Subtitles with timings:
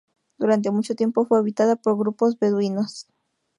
[0.39, 3.05] Durante mucho tiempo fue habitada por grupos beduinos.